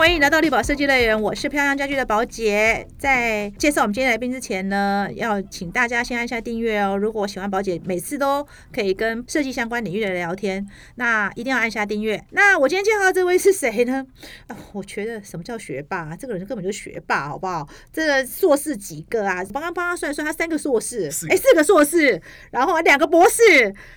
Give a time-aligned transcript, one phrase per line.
[0.00, 2.88] 欢迎来到绿宝设计乐园，我是漂亮家居的宝姐。
[2.98, 6.96] 在介绍我们今天来宾之前呢，要请大家先按下订阅哦。
[6.96, 12.18] 如果喜欢宝姐每次都可以跟设计相关领域的人聊天，那一定要按下订阅。
[12.30, 14.06] 那我今天介绍的这位是谁呢？
[14.48, 15.98] 啊，我觉得什么叫学霸？
[15.98, 17.68] 啊这个人根本就是学霸，好不好？
[17.92, 19.44] 这个硕士几个啊？
[19.48, 22.18] 我刚刚帮他算算，他三个硕士，哎，四个硕士，
[22.52, 23.42] 然后两个博士，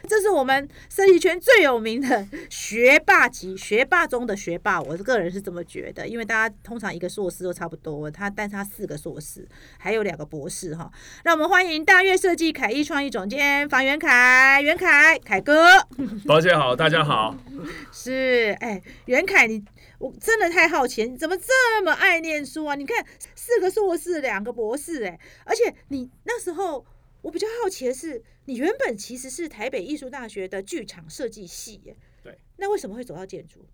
[0.09, 4.81] 这是我们设计圈最有名的学霸级，学霸中的学霸。
[4.81, 5.92] 我个人是这么觉得。
[5.93, 9.47] 的，因为大家通常一个硕士都差不多，他但是他四个硕士，
[9.77, 10.91] 还有两个博士哈。
[11.23, 15.79] 让我们欢迎大悦设计凯艺创意总监房元凯，元凯，凯哥，
[16.25, 17.38] 宝姐好，大家好。
[17.93, 19.63] 是，哎，元凯，你
[19.99, 22.75] 我真的太好奇，你怎么这么爱念书啊？
[22.75, 23.05] 你看
[23.35, 26.85] 四个硕士，两个博士，哎，而且你那时候
[27.21, 31.95] 我比较好奇的是，你原本其实是台北艺术大学的剧场设计系，耶。
[32.21, 33.66] 对，那为什么会走到建筑，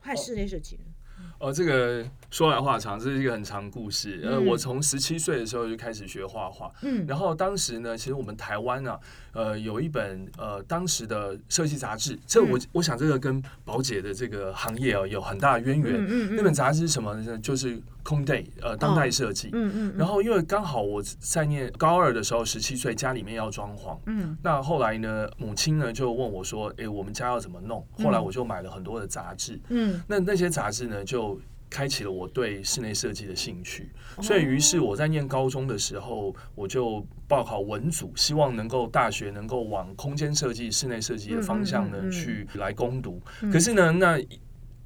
[0.00, 0.82] 还室内设计呢？
[0.86, 1.03] 哦，
[1.52, 4.20] 这个说来话长，这是一个很长故事。
[4.24, 8.98] 呃，我从十七岁的时候就开始学画画，嗯，然后当时呢，其实我们台湾呢。
[9.34, 16.06] 呃，有一本呃，当时的设计杂志，这我我想这个跟宝姐的这个行业啊有很大的渊源。
[16.08, 17.36] 嗯那本杂志是什么呢？
[17.38, 19.48] 就是空 day，呃，当代设计。
[19.52, 19.94] 嗯嗯。
[19.98, 23.98] 然后因为刚好我在念高二的时候，十七岁，家里面要装潢。
[24.06, 24.36] 嗯。
[24.42, 29.58] 那后来呢，母亲呢就问我说：“哎，我们家要怎么弄？”后来我就买了很多的杂志。
[29.70, 30.00] 嗯。
[30.06, 33.90] 那那些杂志呢，就开启了我对室内设计的兴趣。
[34.20, 37.04] 所以，于是我在念高中的时候，我就。
[37.26, 43.18] 报考文组，希望能够大学能够往空间设计、室内设计的方向呢去来攻读。
[43.50, 44.20] 可是呢，那。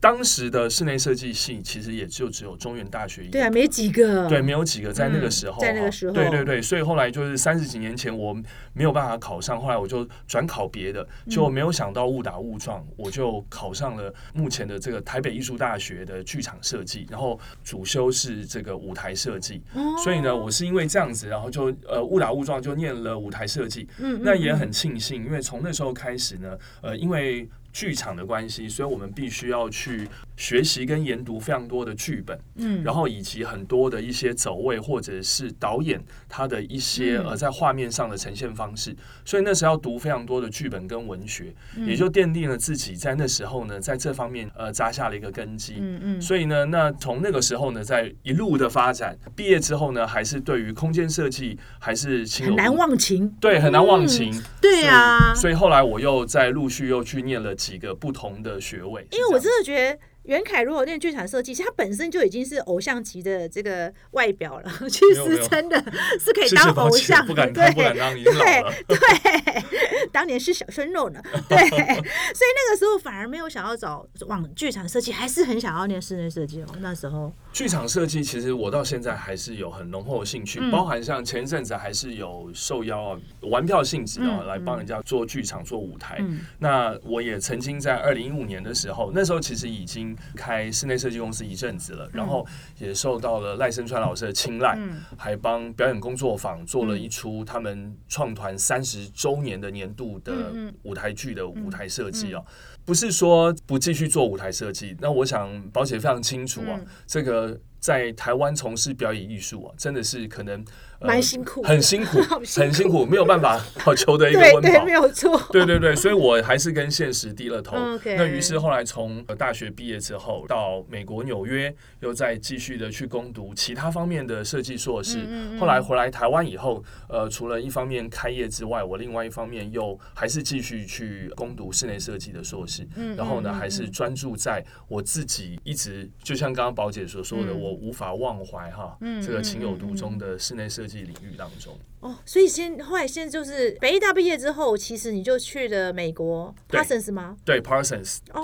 [0.00, 8.32] 当时的室内设计系其实也就只有中原大学一对啊，没几个，对，没有几个在那个时候，在那个时候，对对对，所以后来就是三十几年前我
[8.72, 19.60] 没有办法考上，后来我就转考别的，就没有想到误打误撞，我就考上了目前的这个台北艺术大学的剧场设计，然后主修是这个舞台设计，
[20.04, 27.48] 所以呢，我是因为这样子，然后就呃误打误撞就念了舞台设计，嗯，那也很庆幸，因为从那时候开始呢，呃，因为。
[27.72, 41.52] 剧场的关系，所以我们必须要去学习跟研读非常多的剧本，嗯，然后以及很多的一些走位或者是导演他的一些呃在画面上的呈现方式，所以那时候要读非常多的剧本跟文学，
[41.84, 54.32] 也就奠定了自己在那时候呢在这方面呃扎下了一个根基，嗯嗯，所以呢，那从那个时候呢，在一路的发展，毕业之后呢，还是对于空间设计还是很难忘情，对，很难忘情，
[54.62, 57.54] 对啊，所以后来我又在陆续又去念了。
[57.58, 65.82] 几个不同的学位，因为我真的觉得袁凯如果练剧场设计，其实他本身就已经是偶像级的这个外表了， 其实真的
[66.20, 69.62] 是可以当偶像，不敢当，不敢当，对对，
[70.12, 77.32] 当年是小鲜肉呢，对， 所以那个时候反而没有想要找往剧场设计，还是很想要念室内设计哦，那时候。
[77.50, 86.22] 剧场设计其实我到现在还是有很浓厚的兴趣，包含像前一阵子还是有受邀啊，玩票性质啊，来帮人家做剧场做舞台。
[86.58, 92.46] 那我也曾经在二零一五年的时候，那时候其实已经开室内设计公司一阵子了，然后
[92.78, 94.78] 也受到了赖声川老师的青睐，
[95.16, 100.52] 还帮表演工作坊做了一出他们创团三十周年的年度的
[100.82, 102.42] 舞台剧的舞台设计啊。
[102.84, 110.64] 不是说不继续做舞台设计，那我想宝姐非常清楚啊，这个在台湾从事表演艺术啊，真的是可能。
[111.00, 112.20] 蛮辛苦，很辛苦，
[112.56, 115.40] 很辛苦，没有办法好求得一个温饱，没有错。
[115.52, 117.76] 对对对，所以我还是跟现实低了头。
[118.04, 125.20] 那于是后来从大学毕业之后，到美国纽约，又再继续的去攻读其他方面的设计硕士。
[125.60, 132.84] 后来回来台湾以后，呃，除了一方面开业之外，我另外一方面又还是继续去攻读室内设计的硕士。
[133.16, 140.87] 然后呢，还是专注在我自己一直就像刚刚宝姐所说的，我无法忘怀哈，这个情有独钟的室内设。
[140.88, 147.36] 计领域当中哦，所以先后来先就是北艺大毕业之后，其实你就去了美国 Parsons 吗？
[147.44, 148.42] 对 Parsons 哦，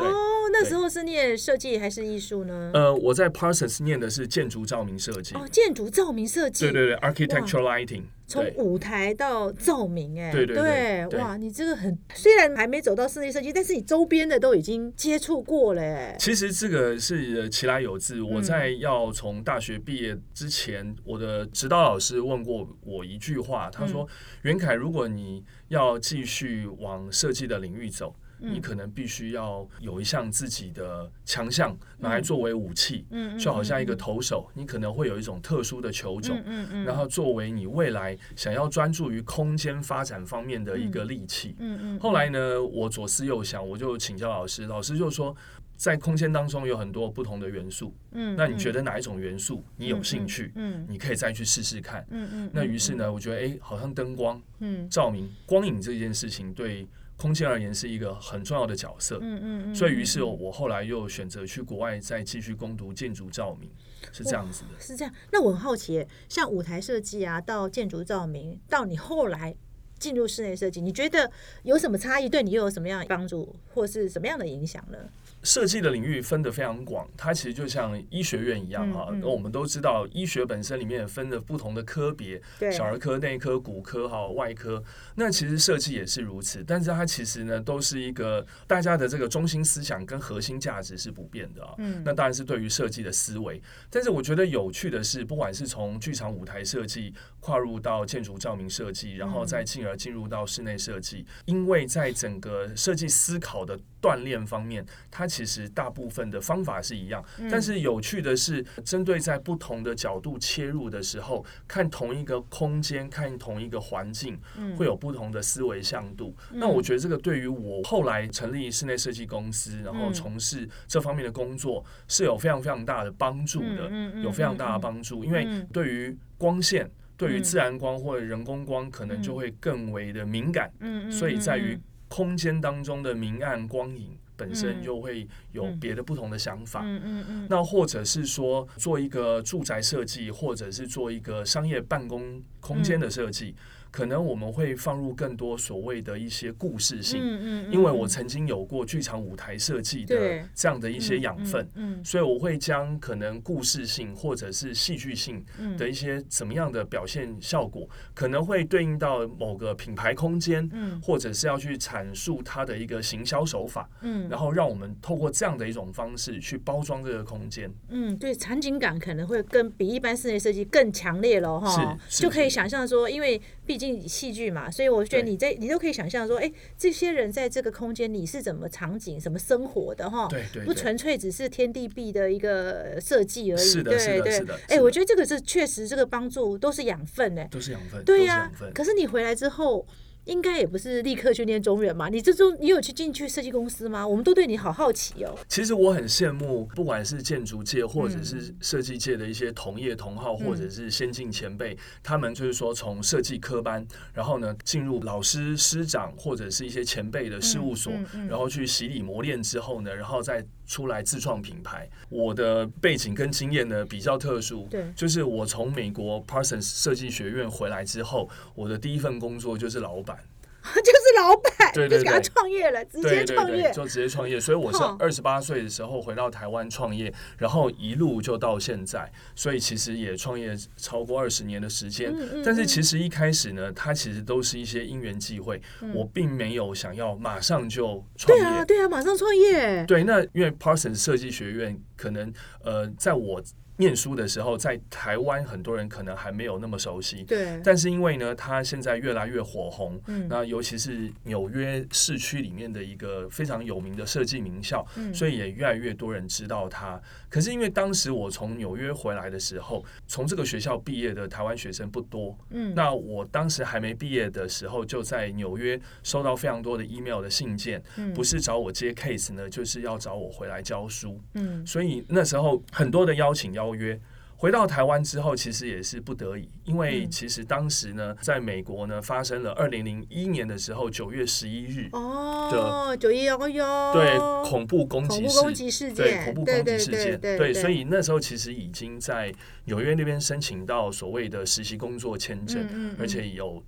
[0.52, 2.70] 那时候是念设计还是艺术呢？
[2.74, 8.02] 呃，我在 Parsons 念的是建筑照明设计哦，建筑照明设计，对对对，Architectural Lighting。
[8.26, 16.16] 从舞台到照明，哎，对对对，哇，你这个很虽然还没走到室内设计，但是你周边的都已经接触过了。
[16.18, 24.08] 其实这个是其来有自，我在要从大学毕业之前，我的指导老师问过我一句话，他说
[24.42, 33.06] ：“袁凯，如果你要继续往设计的领域走。”你可能必须要有一项自己的强项拿来作为武器，
[33.38, 36.42] 就好像一个投手，你可能会有一种特殊的球种，
[36.84, 41.56] 然后作为你未来想要专注于空间发展方面的一个利器。
[42.00, 45.34] 后来呢，我左思右想，我就请教老师，老师就说。
[45.76, 50.52] 在空间当中有很多不同的元素，嗯，那你觉得哪一种元素你有兴趣？
[50.54, 52.50] 嗯，你可以再去试试看，嗯嗯。
[52.54, 59.74] 那于是呢，我觉得哎，好像灯光、嗯，照明、光影这件事情对空间而言是一个很重要的角色，嗯嗯。
[59.74, 63.70] 所以于是我后来又选择去国外再继续攻读建筑照明，
[64.12, 64.80] 是这样子的。
[64.80, 65.14] 是这样。
[65.32, 69.54] 那我很好奇，像舞台设计啊，到建筑照明，到你后来
[69.98, 71.30] 进入室内设计，你觉得
[71.62, 72.28] 有什么差异？
[72.28, 74.98] 对你又有什么样的帮助，或是什么样的影响呢？
[75.44, 79.14] 设计的领域分得非常广，它其实就像医学院一样哈。
[79.20, 82.40] 那我们都知道，医学本身里面分着不同的科别，
[82.72, 84.82] 小儿科、内科、骨科哈、外科。
[85.14, 91.74] 那其实设计也是如此，但是它其实呢，都是一个大家的这个中心思想跟核心价值是不变的啊。
[91.78, 93.60] 嗯，那当然是对于设计的思维。
[93.90, 114.38] 但是我觉得有趣的是，不管是从剧场舞台设计跨入到建筑照明设计，然后再进而进入到室内设计，因为在整个设计思考的锻炼方面，它其实大部分的方法是一样，但是有趣的是，针对在不同的角度切入的时候，看同一个空间，看同一个环境，
[114.76, 116.36] 会有不同的思维向度。
[116.52, 123.90] 那我觉得这个对于我后来成立室内设计公司，然后从事这方面的工作，是有非常非常大的帮助的，
[124.22, 125.24] 有非常大的帮助。
[125.24, 130.70] 因为对于光线，对于自然光或者人工光，可能就会更为的敏感。
[130.80, 131.78] 嗯嗯，所以在于
[132.14, 134.16] 空间当中的明暗光影。
[134.36, 143.54] 本身就会有别的不同的想法，嗯嗯嗯，那或者是说做一个住宅设计，或者是做一个商业办公空间的设计。
[143.94, 155.44] 可能我们会放入更多所谓的一些故事性，嗯嗯，因为我曾经有过剧场舞台设计的这样的一些养分，嗯，所以我会将可能故事性或者是戏剧性
[155.78, 173.83] 的一些怎么样的表现效果，可能会对应到某个品牌空间，嗯，或者是要去阐述它的一个行销手法，嗯，然后让我们透过这样的一种方式去包装这个空间，嗯，对，场景感可能会更比一般室内设计更强烈了哈，就可以想象说，因为毕竟。
[174.06, 180.28] 戏剧嘛，所以我觉得你在你都可以想象说，哎，这些人在这个空间，你是怎么场景、什么生活的哈？
[180.28, 183.64] 对对，不纯粹只是天地壁的一个设计而已。
[183.64, 184.60] 是的，是的，是的。
[184.68, 188.04] 哎，我觉得这个是确实，这个帮助都是养分哎，都是养分。
[188.04, 189.86] 对呀，可是你回来之后。
[190.24, 192.08] 应该也不是立刻去念中原嘛？
[192.08, 194.06] 你这中你有去进去设计公司吗？
[194.06, 195.34] 我们都对你好好奇哦。
[195.48, 207.92] 其实我很羡慕，不管是建筑界或者是设计界的一些同业同好，或者是先进前辈，他们就是说从设计科班，然后呢进入老师师长或者是一些前辈的事务所，
[208.28, 211.88] 然后去洗礼磨练之后呢，然后再出来自创品牌。
[212.08, 220.18] 我的背景跟经验呢比较特殊，对，就是我从美国 Parsons 设计学院回来之后，我的第一份工作就是老板。
[220.74, 224.40] 就是老板，对对对，创业了，直接创业，就直接创业。
[224.40, 232.14] 所以我是二十八岁的时候回到台湾创业，然后一路就到现在，所以其实也创业超过二十年的时间。
[232.44, 235.60] 但是其实一开始呢，它其实都是一些因缘际会，
[235.94, 238.42] 我并没有想要马上就创业。
[238.42, 239.84] 对啊，对啊，马上创业。
[239.84, 242.32] 对，那因为 Parsons 设计学院可能
[242.62, 243.42] 呃，在我。
[243.76, 247.60] 念书的时候，在台湾很多人可能还没有那么熟悉，对。
[247.64, 257.00] 但是因为呢，他现在越来越火红，嗯，那尤其是纽约市区里面的一个非常有名的设计名校，嗯，所以也越来越多人知道他。
[257.28, 273.63] 可是因为当时我从纽约回来的时候，从这个学校毕业的台湾学生不多，嗯，那我当时还没毕业的时候，就在纽约收到非常多的 email 的信件，嗯，不是找我接 case 呢，就是要找我回来教书，嗯，所以那时候很多的邀请邀。
[273.64, 273.98] 邀约。
[274.36, 283.94] 回到台湾之后，其实也是不得已，因为其实当时呢，在美国呢发生了二零零一年的时候九月十一日哦，九一幺幺。
[283.94, 285.26] 对恐怖攻击
[285.70, 289.32] 事件，对恐怖攻击事件，对，所以那时候其实已经在
[289.64, 293.62] 纽约那边申请到所谓的实习工作签证，而且有。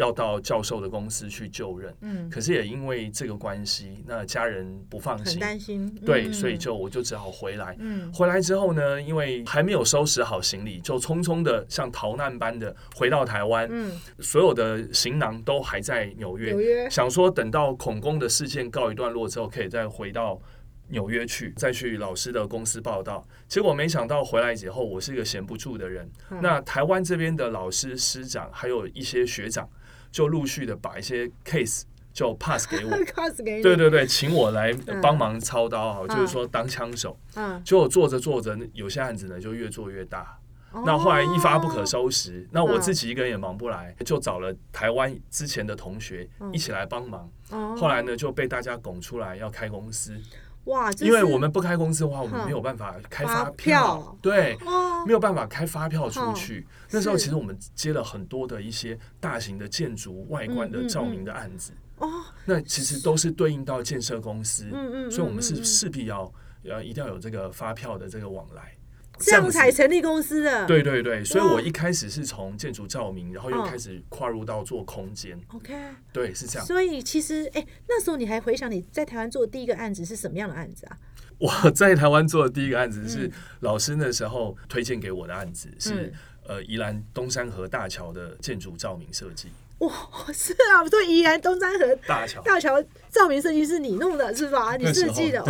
[0.00, 7.76] 要到教授的公司去就任，嗯，可是也因为这个关系，那家人不放心，担心，对，所以就我就只好回来。
[7.78, 13.68] 嗯，回来之后呢，因为还没有收拾好行李，就匆匆的像逃难般的回到台湾。
[13.70, 20.40] 嗯，所有的行囊都还在纽约，纽约想说等到恐攻的事件告一段落之后，可以再回到
[20.88, 23.22] 纽约去，再去老师的公司报道。
[23.46, 26.10] 结果没想到回来以后，我是一个闲不住的人。
[26.40, 29.68] 那台湾这边的老师、师长，还有一些学长。
[30.10, 32.90] 就陆续的把一些 case 就 pass 给我，
[33.62, 37.18] 对对对，请我来帮忙操刀啊，就是说当枪手。
[37.34, 40.36] 嗯，结果做着做着，有些案子呢就越做越大。
[40.84, 47.28] 那后来一发不可收拾，那我自己一个人也忙不来，就找了台湾之前的同学一起来帮忙。
[47.76, 50.16] 后来呢就被大家拱出来要开公司。
[50.64, 56.66] 哇，因为我们不开公司的话，我们没有办法开发发票对，哦没有办法开发票出哦去。
[56.90, 62.08] 那时候其实我们接了很多的一些大型的建筑外观的照明的案子，哦，
[62.44, 66.30] 那其实都是对应到建设公司，嗯嗯所以我们是势必要
[66.64, 68.76] 呃一定要有这个发票的这个往来。
[69.20, 70.66] 这样才成立公司的。
[70.66, 75.74] 对对对，所以我一开始是从建筑照明，然后又嗯开始跨入到做空间，，OK。
[76.12, 76.66] 对，是这样。
[76.66, 80.96] 所以其实，哎、那时候你还回想你在台湾做的第一个案子是什么样的案子啊？
[81.38, 86.12] 我在台湾做的第一个案子是嗯老师那时候推荐给我的案子，是嗯
[86.46, 89.48] 呃宜兰东山河大桥的建筑照明设计。
[89.80, 89.92] 哇，
[90.32, 94.76] 是啊，对，宜兰东山河大桥大桥照明设计是你弄的是吧？
[94.76, 95.46] 你设计的 哦。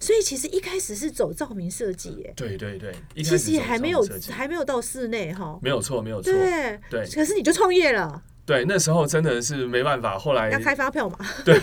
[0.00, 5.56] 所以其实一开始是走照明设计耶，对对对，一其实也还没有还没有到室内哈。
[5.62, 6.32] 没有错，没有错。
[6.32, 11.18] 对对可是你就创业了，对，那时候真的是没办法，后来要开发票嘛？
[11.44, 11.56] 对，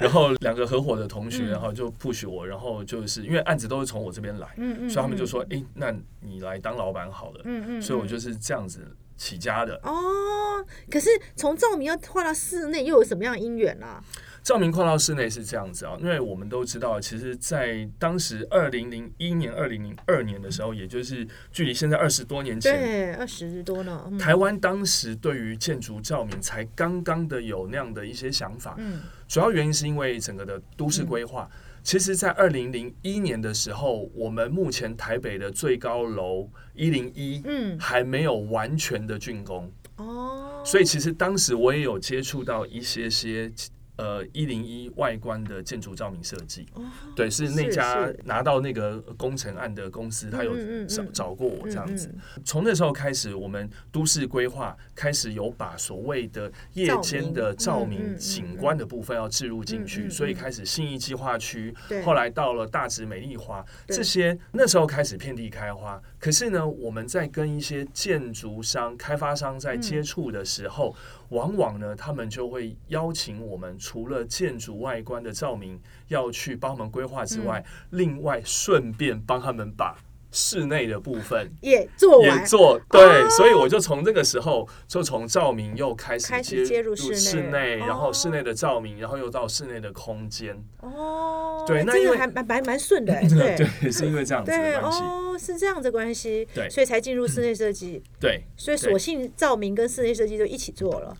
[0.00, 7.42] 然后两个合伙的同学，嗯然后就 push 我，然后就是因为案子都是从我这边来，嗯嗯所以他们就说：“哎、那你来当老板好了。
[7.44, 8.80] 嗯嗯，所以我嗯就是这样子
[9.16, 9.74] 起家的。
[9.82, 14.02] 哦，可是从照明要跨到室内，又有什么样的因缘啊？
[14.42, 24.04] 照明跨到室内是这样子啊，因为我们都知道，其实，在当时二零零一年、二零零二年的时候，也就是距离现在二十多年前，对，二十多呢。
[24.10, 31.48] 嗯台湾当时对于建筑照明才刚刚的有那样的一些想法，嗯主要原因是因为整个的都市规划。
[31.84, 37.78] 其实，在二零零一年的时候，我们目前台北的最高楼一零一嗯。
[37.78, 43.52] 还没有完全的竣工，哦，所以其实当时我也有接触到一些些
[43.96, 46.66] 呃一零一外观的建筑照明设计。
[46.74, 46.82] 哦
[47.14, 52.42] 对，是那家拿到那个工程案的公司，他有嗯嗯嗯找嗯找过我这样子嗯。
[52.44, 61.74] 从那时候开始，我们都市规划开始有把所谓的夜间的照明景观的部分要置入进嗯去，所以开始信义计划区，
[62.04, 66.00] 后来到了大直美丽华，这些那时候开始遍地开花。
[66.24, 70.96] 可是呢，我们在跟一些建筑商、开发商在接触的时候，
[71.28, 75.78] 往往呢，他们就会邀请我们，除了建筑外观的照明
[76.08, 77.98] 要去帮我们规划之外，嗯。
[77.98, 79.98] 另外顺便帮他们把
[80.34, 83.30] 室内的部分也做也，做对，哦。
[83.30, 90.60] 所以我就从这个时候就从照明又开始开始接入室室内内，然后哦室内的照明，然后又到室内的空间。
[90.80, 93.56] 哦，对那因为这个还蛮蛮蛮顺的欸， 对。
[93.80, 95.00] 对，是因为这样子的关系。
[95.02, 96.68] 哦，是这样的关系，对。
[96.68, 101.16] 所以才进入室内设计，对所以索性照明跟室内设计就一起做了，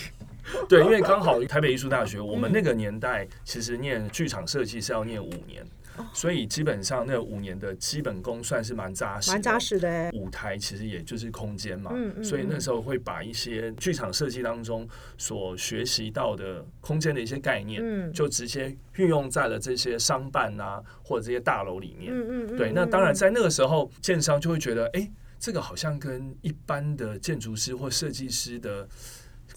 [0.68, 2.52] 对，因为刚好 台北艺术大学，我们嗯。
[2.52, 5.75] 那个年代其实念剧场设计是要念五年，哦
[6.14, 9.58] 所以基本上那五年的基本功算是蛮扎实，蛮扎。
[9.58, 14.86] 实的欸，舞台其实也就是空间嘛，嗯嗯所以那时候会把一些剧场设计当中
[15.16, 22.12] 所学习到的空间的一些概念，嗯就直接运用在了这些商办啊或者这些大楼里面。
[22.56, 28.86] 对，那嗯当然嗯在那个时候，建商就会觉得，哎、这个好像跟一般的建筑师或设计师的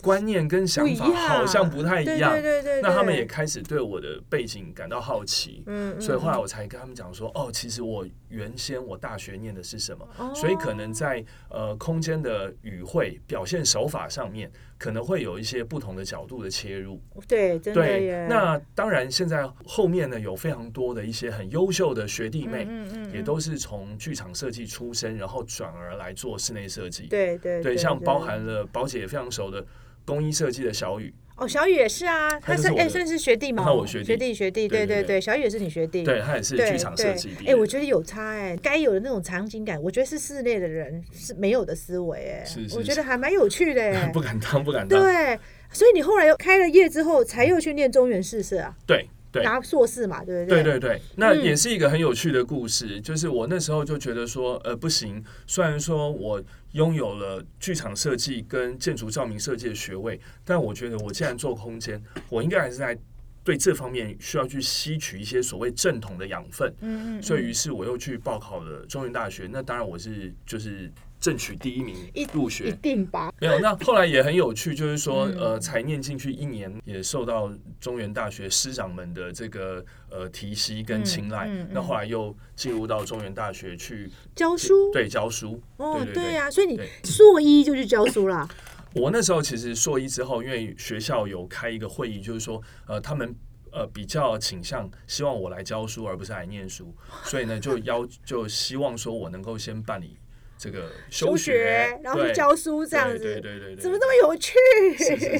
[0.01, 2.31] 观念跟想法好像不太一样。
[2.31, 10.33] 对对对对，那他们也开始对我的背景感到好奇，嗯，嗯所以后来嗯我才跟他们讲说，哦，其实我原先我大学念的是什么，哦。
[10.33, 17.01] 所以可能在呃空间的语汇表现手法上面，可能会有一些不同的角度的切入。
[17.27, 27.07] 对，真的对耶，，那当然现在后面呢有非常多的一些很优秀的学弟妹，嗯嗯嗯也都是从剧场设计出身，然后转而来做室内设计。
[27.07, 29.65] 对对对，像包含了宝姐也非常熟的
[30.09, 34.05] 工艺设计的小雨，哦，小雨也是啊，他是哎，算是学弟嘛，我学弟。
[34.05, 37.51] 学弟学弟，对对对小雨也是你学弟，对，他也是对剧场设计毕对，业的。
[37.51, 42.43] 哎，我觉得有差哎，该有的那种场景感，我觉得是室内的人是没有的思维哎。
[42.43, 44.07] 是，是我觉得还蛮有趣的哎。
[44.11, 44.99] 不，敢当，不敢当。
[44.99, 45.39] 对，
[45.71, 52.99] 所以你后来又开了业之后，才又去念中原试社啊，对对拿硕士嘛，对不对对对对，那嗯也是一个很有趣的故事。
[53.01, 62.97] 就是我那时候就觉得说，呃，不行，虽然说我拥有了剧场设计跟建筑照明设计的学位，但我觉得我既然做空间，我应该还是在
[63.43, 66.71] 对这方面需要去吸取一些所谓正统的养分。
[66.81, 69.47] 嗯嗯，所以于是我又去报考了中原大学。
[69.51, 72.71] 那当然我是就是争取第一名一一入学。
[72.81, 81.47] 定吧，没有，那后来也很有趣，就是说，嗯呃，才念进去一年，也受到中原大学师长们的这个呃提携跟青睐。
[81.47, 85.61] 嗯嗯嗯那后来又进入到中原大学去教书，对教书。
[85.77, 88.47] 哦对，呀，所以你硕一就去教书啦，
[88.95, 93.35] 我那时候其实硕一之后，因为学校有开一个会议，就是说，呃，他们。
[93.71, 96.91] 呃，比较倾向希望我来教书，而不是来念书，
[97.23, 100.17] 所以呢，就要就希望说我能够先办理
[100.59, 104.53] 这个休学，然后去教书这样子，对对对，怎么这么有趣？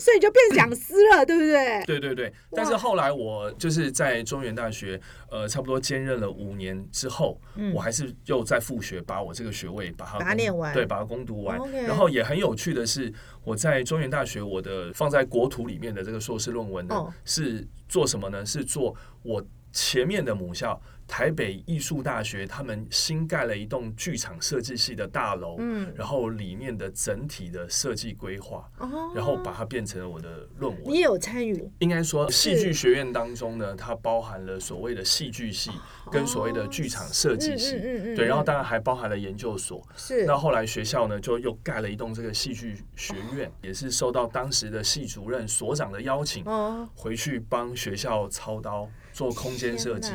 [0.00, 1.84] 所以就变讲师了，对不对？
[1.86, 2.32] 对对对。
[2.50, 7.40] 但是后来我就是在中原大学，呃，差不多兼任了五年之后，
[7.72, 11.60] 我还是又在复学，把我这个学位把它念完，对，把它攻读完。
[11.84, 13.12] 然后也很有趣的是，
[13.44, 18.44] 我在中原大学，我的放在国土里面的这个硕士论文呢，是做什么呢？
[18.44, 18.92] 是做
[19.22, 19.40] 我
[19.70, 20.82] 前面的母校。
[21.06, 30.82] 台北艺术大学他们新盖了一栋剧场设计系的大楼，嗯，然后里面的整体的设计规划，哦，然后把它变成了我的论文。
[30.84, 31.70] 你也有参与？
[31.78, 35.70] 应该说，戏剧学院当中呢，它包含了所谓的戏剧系
[36.10, 39.86] 跟所谓的剧场设计系，嗯嗯对，然后当然还包含了研究所。
[39.96, 40.26] 是。
[40.26, 50.10] 那后来学校呢，就又盖了一栋这个戏剧学院，也是受到当时的系主任、所长的邀请，哦，回去帮学校操刀做空间设计。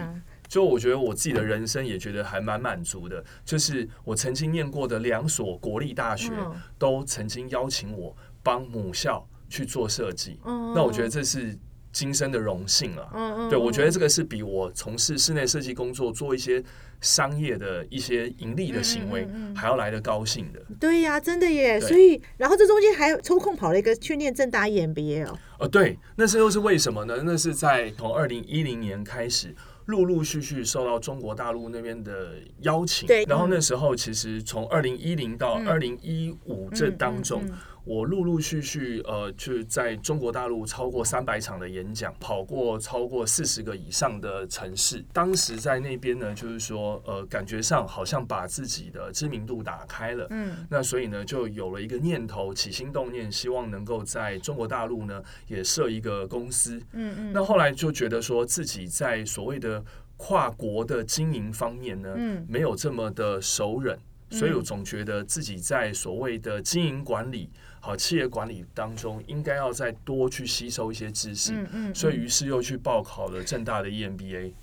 [0.52, 6.34] 就我觉得我自己的人生也觉得还蛮满足的，就是我曾经念过的两所国立大学
[6.78, 11.58] 都曾经邀请我帮母校去做设计，那我觉得这是
[11.94, 13.48] 今生的荣幸了。
[13.50, 16.62] 对，我觉得这个是比我从事室内设计工作做一些
[17.00, 20.62] 商业的一些盈利的行为还要来的高兴的。
[20.78, 21.80] 对呀，真的耶。
[21.80, 25.40] 所以，然后这中间还抽空跑了一个去念正大 EMBA 哦。
[25.60, 27.22] 呃，对，那是又是为什么呢？
[27.24, 29.56] 那是在从二零一零年开始。
[29.92, 32.32] 陆陆续续受到中国大陆那边的
[32.62, 37.44] 邀请，然后那时候其实从二零一零到二零一五这当中。
[37.84, 45.04] 我陆陆续续呃，就在中国大陆超过三百场的演讲，跑过超过四十个以上的城市。
[45.12, 50.28] 当时在那边呢，就是说呃，感觉上好像把自己的知名度打开了。
[50.30, 56.80] 嗯，那所以呢，就有了一个念头，起心动念，希望能够在中国大陆呢也设一个公司。
[56.94, 57.34] 嗯嗯。
[57.34, 59.84] 那后来就觉得说自己在所谓的
[60.18, 63.98] 跨国的经营方面呢，嗯，没有这么的熟稔，
[64.30, 67.50] 所以我总觉得自己在所谓的经营管理。
[67.84, 74.54] 好，企业管理当中应该要再多去吸收一些知识，嗯嗯，所以于是又去报考了正大的 EMBA。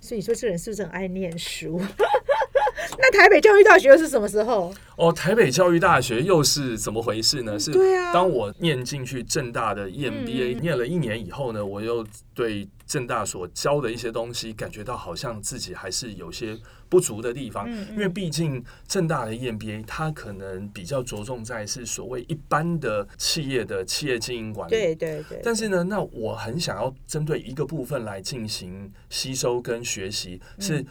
[0.00, 1.80] 所以你说这人是不是很爱念书？
[2.96, 4.72] 那台北教育大学又是什么时候？
[4.96, 7.58] 哦，台北教育大学又是怎么回事呢？
[7.58, 7.72] 是。
[8.12, 16.56] 当我念进去正大的 EMBA，念了一年以后呢，我又对正大所教的一些东西感觉到好像自己还是有些。
[16.90, 25.38] 不足的地方，因为毕竟正大的 EMBA 它可能比较着重在是所谓一般的企业的企业经营管理，对对对。
[25.44, 30.82] 但是呢，那我很想要针对一个部分来进行吸收跟学习，是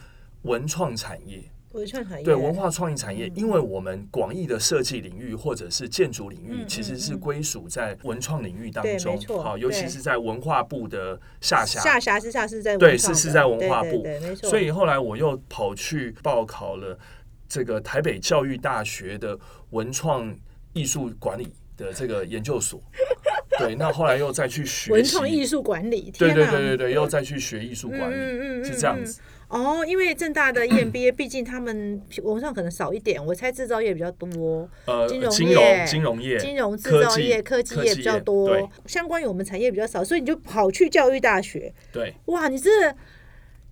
[0.42, 1.42] 文创产业。
[1.72, 9.20] 文创产业对文化创意产业，因为我们广义的设计领域或者是建筑领域，其实是归属在文创领域当中。
[9.42, 11.80] 好，尤其是在文化部的下辖。
[11.80, 14.02] 下辖之下是在对，是是在文化部。
[14.02, 14.48] 对，没错。
[14.48, 16.98] 所以后来我又跑去报考了
[17.46, 19.38] 这个台北教育大学的
[19.70, 20.34] 文创
[20.72, 22.82] 艺术管理的这个研究所。
[23.58, 26.12] 对，那后来又再去学文创艺术管理。
[26.16, 29.20] 对对对对对，又再去学艺术管理，是这样子。
[29.48, 41.72] 哦，因为正大的 EMBA，毕竟他们 文上可能少一点，我猜制造业比较多，呃，金融业、金融业、金融制造业、科技业比较多，相关于我们产业比较少，所以你就跑去教育大学。
[41.90, 42.70] 对，哇，你这，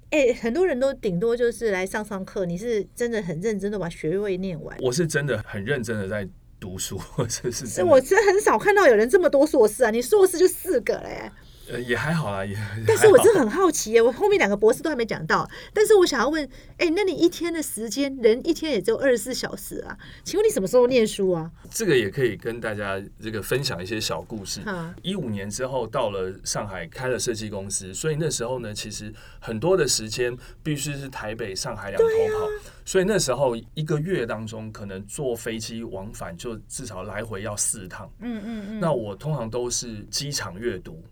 [0.09, 4.75] 哎，很多人都顶多就是来上上课，你是真的很认真的把学位念完。
[4.81, 6.27] 我是真的很认真的在
[6.59, 11.31] 读书，或者是，我是很少看到有人这么多硕士啊，你硕士就四个嘞。
[11.68, 12.57] 呃，也还好啦，也。
[12.87, 15.48] 但是我真的很好奇耶，我后面两个博士都还没讲到。
[15.72, 16.48] 但是我想要问，
[16.79, 19.96] 哎，那你一天的时间，人一天也只有二十四小时啊？
[20.22, 21.50] 请问你什么时候念书啊？
[21.70, 24.61] 这个也可以跟大家这个分享一些小故事。
[25.02, 32.48] 一五年之后到了上海开了设计公司，所以那时候呢，其实很多的时间必须是台北、上海两头跑。
[32.85, 38.09] 所以那时候一个月当中，可能坐飞机往返就至少来回要四趟。
[38.20, 38.81] 嗯嗯嗯。
[38.81, 41.02] 那我通常都是机场阅读。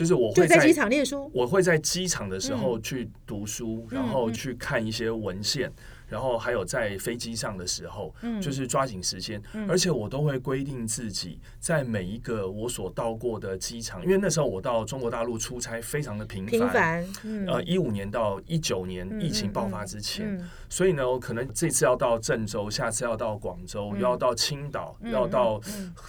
[0.00, 5.70] 就是我会在机场念书，我会在机场的时候去读书，然后去看一些文献，
[6.08, 17.06] 然后还有在飞机上的时候，就是抓紧时间，而且我都会规定自己在每一个我所到过的机场，因为那时候我到中国大陆出差非常的频繁，
[17.46, 25.60] 呃，一五年到一九年疫情爆发之前，所以呢，我可能这次要到郑州，下次要到广州，又要到青岛，要到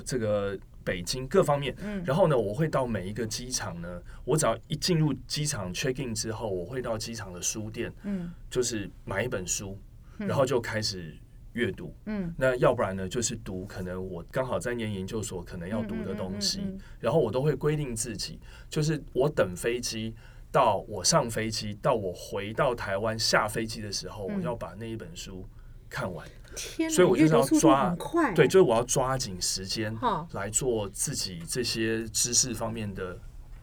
[0.05, 0.57] 这个。
[0.83, 9.77] 北京各方面，然后呢，我会到每一个机场呢，我只要一进入机场 check in 之后，我会到机场的书店，嗯，就是买一本书，
[10.17, 11.15] 然后就开始
[11.53, 16.61] 阅读，嗯，那要不然呢，就是读可能我刚好在念研究所可能要读的东西，
[16.99, 18.39] 然后我都会规定自己，
[18.69, 20.15] 就是我等飞机
[20.51, 25.45] 到我上飞机到我回到台湾下飞机的时候，我要把那一本书
[25.91, 26.25] 看完。
[26.53, 29.97] 天，所以我就是要抓快，对，就是我要抓紧时间
[30.33, 33.17] 来做自己这些知识方面的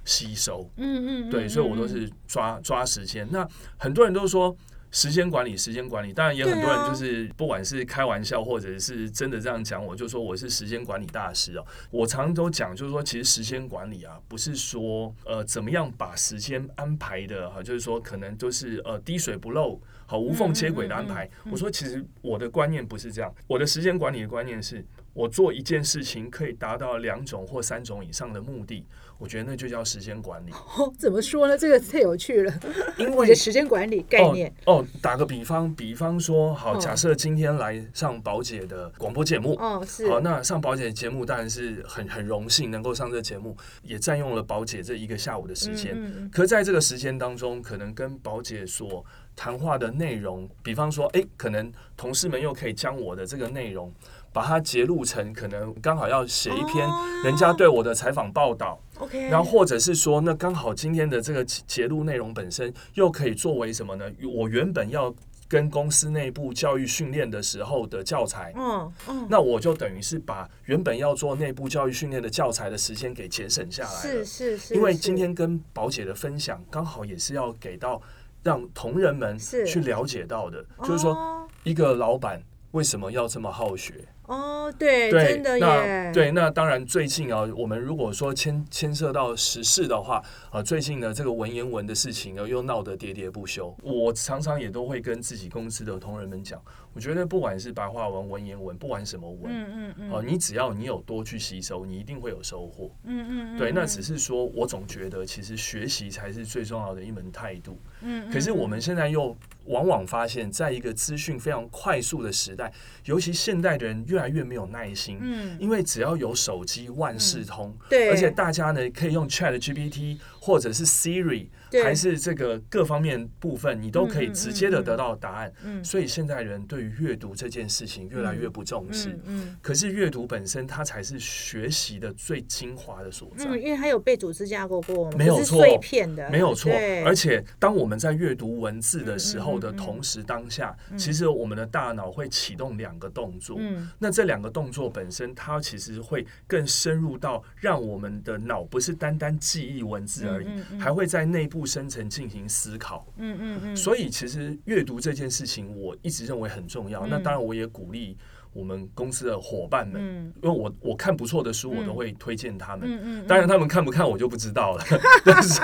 [0.07, 0.67] 吸收。
[0.77, 3.29] 嗯嗯，对，嗯所以我都是抓抓时间。
[3.31, 4.57] 那很多人都说
[4.91, 11.67] 时间管理，时间管理，当然也很多人就是不管是开玩笑或者是真的这样讲，我就说我是时间管理大师哦。
[11.91, 19.79] 我常常都讲，就是说其实时间管理啊，不是说呃怎么样把时间安排的哈，就是说可能都是呃滴水不漏。
[20.11, 28.87] 好无缝接轨的安排，我说其实我的观念不是这样，我的时间管理的观念是我做一件事情可以达到两种或三种以上的目的，
[29.19, 30.51] 我觉得那就叫时间管理。
[30.79, 31.59] 哦，怎么说呢？
[31.59, 32.61] 这个太有趣了，
[32.97, 39.57] 因为时间管理概念，哦哦，打个比方，比方说，好，哦假设今天来上宝姐的广播节目。
[39.57, 45.93] 哦，是，好，那上宝姐的节目当然是很很荣幸能够上这个节目，也占用了宝姐这一个下午的时间。
[45.95, 49.05] 嗯嗯可在这个时间当中，可能跟宝姐所
[49.39, 53.93] 谈话的内容，比方说，诶，可能同事们又可以将我的这个内容，
[54.33, 64.11] 把它截录成可能刚好要写一篇哦人家对我的采访报道，，OK，然后或者是说，那刚好今天的这个节节录内容本身又可以作为什么呢？
[64.35, 65.15] 我原本要
[65.47, 68.53] 跟公司内部教育训练的时候的教材。
[68.57, 74.01] 嗯嗯，那我就等于是把原本要做内部教育训练的教材的时间给节省下来了。
[74.01, 78.03] 是是是，因为今天跟宝姐的分享，刚好也是要给到
[78.43, 83.95] 让同仁们去了解到的，就是说哦一个老板为什么要这么好学。
[84.27, 93.75] 哦，对，对真，的那，对，那当然最近啊，我们如果说牵牵涉到时事的话，啊，最近呢这个文言文的事情呢又闹得喋喋不休。
[93.83, 96.63] 我常常也都会跟自己公司的同仁们讲，
[96.99, 102.91] 我觉得不管是白话文、文言文，不管什么文，嗯嗯嗯，哦、你只要你有多去吸收，你一定会有收获。
[103.05, 103.87] 嗯嗯嗯，对，那嗯。
[103.87, 107.81] 只是说我总觉得其实学习才是最重要的一门态度。
[108.01, 112.73] 嗯，可是我们嗯现在又往往发现，在一个资讯非常快速的时代，
[113.05, 121.49] 尤其现代的人越来越没有耐心，嗯，因为只要有手机，万事通，对，而且大家呢可以用 Chat GPT 或者是 Siri，对
[121.83, 125.53] 还是这个各方面部分，你都可以直接的嗯得到答案。
[125.65, 129.11] 嗯所以现代人对于阅读这件事情越来越不重视。
[129.25, 129.57] 嗯嗯。
[129.63, 133.45] 可是阅读本身，它才是学习的最精华的所在。
[133.47, 136.71] 嗯，因为它有被组织架构过，没有错碎片的，没有错，
[137.05, 143.57] 而且当我们在阅读文字的时候的同时，当下其实我们的大脑会启动两个动作。
[143.61, 143.89] 嗯。
[143.99, 153.07] 那这两个动作本身，它其实会更深入到让我们的脑不是单单记忆文字而已还会在内部深层进行思考。
[153.17, 157.07] 嗯嗯嗯，所以，其实阅读这件事情，我一直认为很重要。
[157.07, 158.17] 嗯那当然，我也鼓励
[158.59, 162.89] 我们公司的伙伴们，嗯因为我我看不错的书，我嗯都会推荐他们。
[162.91, 164.85] 嗯嗯，当然，他们看不看我就不知道了，
[165.25, 165.61] 但是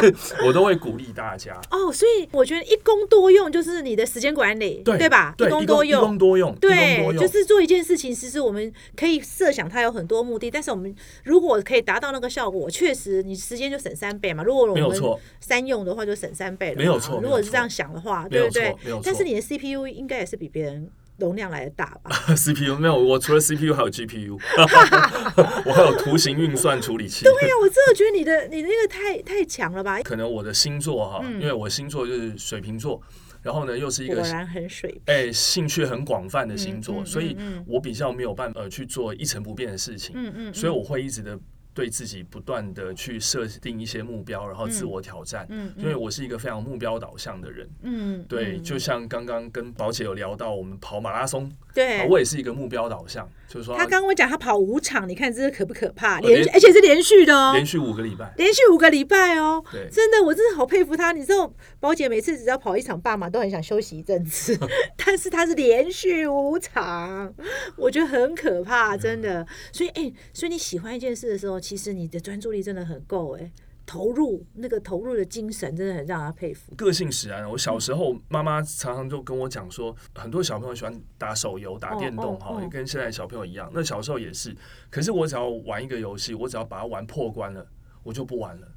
[0.47, 1.61] 我都会鼓励大家。
[1.73, 5.35] 哦，所以我觉得一工多用就是你的时间管理，对吧？
[5.37, 6.19] 对，一工多一工用。
[6.19, 14.45] 多用，一工对多，用就是做一件事情，其实我们可以设想它有很多目的，但是我们如果可以达到那个效果，确实你时间就省三倍嘛。
[14.45, 16.77] 如果我们没有错，三用的话，就省三倍了。
[16.77, 18.73] 没有错如果是这样想的话，对不对。
[19.03, 22.11] 但是你的 CPU 应该也是比别人容量来的大吧？
[22.35, 24.39] CPU 没有，我除了 CPU 还有 GPU，
[25.65, 27.25] 我还有图形运算处理器。
[27.25, 30.01] 对呀，我真的觉得你的你那个太太强了吧？
[30.03, 33.01] 可能我的星座哈，嗯因为我星座就是水瓶座，
[33.43, 41.39] 然后呢又是一个果然很水哎兴趣很广泛的星座，嗯嗯所以我比较没有办法呃去做一成不变的事情，嗯嗯，所以我会一直的
[41.75, 45.45] 对自己不断的去设定一些目标，然后自我挑战。
[45.51, 48.25] 嗯，嗯因为我是一个非常目标导向的人，嗯。
[48.29, 48.63] 对，嗯。
[48.63, 52.01] 就像刚刚跟宝姐有聊到，我们跑马拉松，对。
[52.01, 56.19] 啊，我也是一个目标导向，就是说他刚我讲他跑五场，你看这可不可怕？
[56.21, 59.63] 呃连续而且是连续的哦，连续五个礼拜，连续五个礼拜哦。
[59.71, 61.13] 对，真的，我真的好佩服他。
[61.13, 64.59] 你知道，宝姐每次只要跑一场半马，都很想休息一阵子，
[64.97, 67.33] 但是他是连续五场，
[67.77, 69.47] 我觉得很可怕，真的。
[69.73, 73.51] 所以，哎、所以你喜欢一件事的时候，其实你的专注力真的很够，哎，
[73.87, 76.75] 投入那个投入的精神，真的很让他佩服。
[76.75, 77.49] 个性使然。
[77.49, 83.71] 我小时候，妈妈常常就跟我讲说，很多小朋友喜欢打手游、打电动，哈、哦哦也跟现在小朋友一样。
[83.75, 84.57] 那小时候也是，
[84.91, 87.67] 可是我只要玩一个游戏，我只要把它玩破关了，
[88.03, 88.69] 我就不玩了。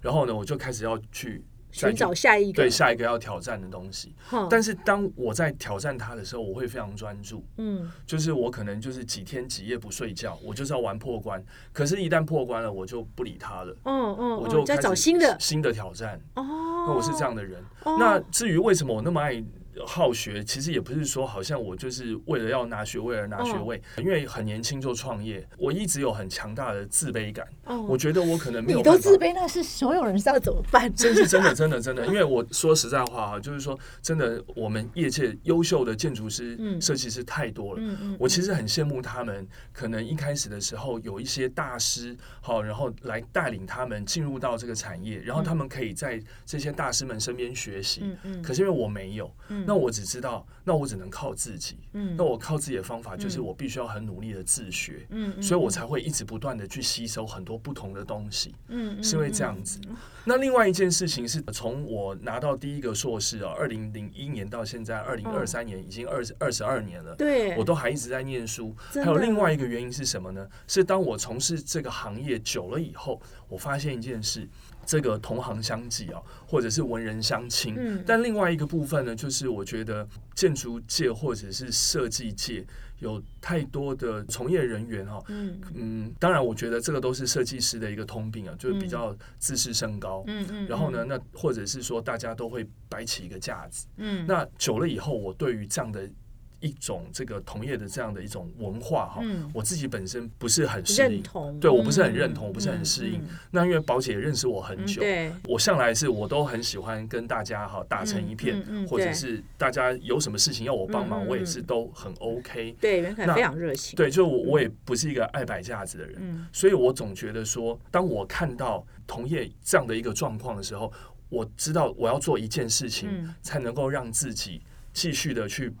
[0.00, 4.14] 然后呢，我就开始要去再寻去找下一个，对下一个要挑战的东西。
[4.48, 11.42] 但是当我在挑战它的时候，我会非常专注，嗯，就是我可能就是几天几夜不睡觉，我就是要玩破关。
[11.72, 16.20] 可是，一旦破关了，我就不理它了，嗯嗯，我就嗯再开始找新的新的挑战。
[16.34, 16.44] 哦。
[16.86, 17.62] 那我是这样的人。
[17.84, 19.42] 哦那至于为什么我那么爱
[19.86, 27.46] 好学，其实也不是说好像我就是为了要拿学位而拿学位，因为很年轻就创业，我一直有很强大的自卑感。
[27.64, 28.78] 哦，我觉得我可能没有。
[28.78, 30.92] 你都自卑，那是所有人是要怎么办？
[30.94, 32.06] 真是真的，真的，真的。
[32.06, 37.80] 因为我说实在话哈，就是说真的，我们业界优秀的建筑师、设计师太多了。
[37.82, 38.16] 嗯嗯。
[38.18, 48.00] 我其实很羡慕他们，可能一开始的时候有一些大师，好，然后来带领他们进入到这个产业，然后他们可以在这些大师们身边学习。
[48.02, 48.42] 嗯嗯。
[48.42, 49.32] 可是因为我没有，
[49.70, 51.78] 那我只知道，那我只能靠自己。
[51.92, 52.16] 嗯。
[52.16, 55.06] 那我靠自己的方法就是我必须要很努力的自学。
[55.10, 55.40] 嗯。
[55.40, 58.52] 所以我才会一直不断的去吸收很多不同的东西。
[58.66, 59.00] 嗯。
[59.00, 59.80] 是因为这样子。
[60.24, 67.14] 那另外一件事情是从我拿到第一个硕士啊，二零零一年到现在二零二三年，已经二十二十二年了。
[67.14, 67.56] 对。
[67.56, 68.74] 我都还一直在念书。
[68.92, 70.44] 还有另外一个原因是什么呢？
[70.66, 74.48] 是当我从事这个行业久了以后，我发现一件事。
[74.90, 77.76] 这个同行相忌啊，或者是文人相亲。
[77.78, 82.66] 嗯，但另外一个部分呢，就是我觉得建筑界或者是设计界
[82.98, 85.22] 有太多的从业人员哈。
[85.28, 90.24] 嗯嗯，当然，我觉得这个都是设计师的一个通病啊，就是比较自视甚高。
[90.26, 93.86] 嗯嗯，然后呢，那或者是说大家都会摆起一个架子。
[93.98, 96.10] 嗯，那久了以后，我对于这样的。
[96.60, 101.22] 一种这个同业的这样的一种文化哈，我自己本身不是很适应，
[101.58, 103.22] 对我不是很认同，我不是很适应。
[103.50, 105.02] 那因为宝姐认识我很久，
[105.48, 112.76] 我向来是我都很喜欢跟大家哈打成一片，或者是大家有什么事情要我帮忙，我也是都很 OK。
[112.80, 113.96] 对，袁凯非常热情。
[113.96, 120.92] 对，就我我也不是一个爱摆架子的人，所以我总觉得说，当我看到同业这样的一个状况的时候，
[121.30, 124.60] 我知道我要做一件事情，才能够让自己
[124.92, 125.72] 继续的去。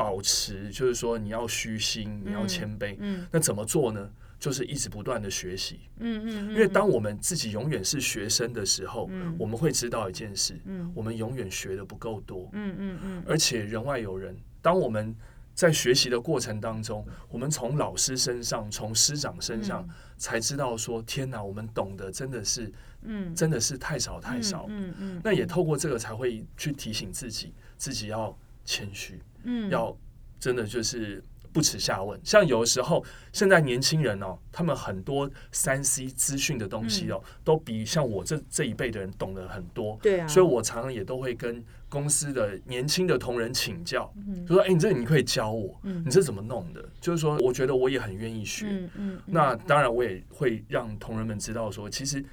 [0.00, 2.96] 保持就是说，你要虚心，你要谦卑。
[3.00, 4.10] 嗯，那怎么做呢？
[4.38, 5.80] 就是一直不断的学习。
[5.98, 12.48] 嗯嗯，因为当我们自己永远是学生的时候，嗯，我们会知道一件事，嗯，我们永远学的不够多。
[12.54, 15.14] 嗯嗯嗯，而且人外有人，当我们
[15.54, 19.86] 在学习的过程当中，我们从老师身上、从师长身上
[20.16, 24.64] 才知道说，天哪，我们懂得真的是，嗯，真的是太少太少。
[24.70, 28.34] 嗯嗯，那也透过这个才会去提醒自己，自己要
[28.64, 29.20] 谦虚。
[29.44, 29.96] 嗯，要
[30.38, 31.22] 真的就是
[31.52, 32.18] 不耻下问。
[32.22, 39.98] 像有的时候，现在年轻人哦，他们很多三 C 资讯的东西哦，都比像我这这一辈的人懂得很多。
[40.02, 44.12] 对啊，所以我常常也都会跟公司的年轻的同仁请教，
[44.46, 48.66] 就说：“哎，你这你可以教我，你这怎么弄的？”就是说，我觉得我也很愿意学。
[48.68, 52.24] 嗯嗯，那当然我也会让同仁们知道说，其实。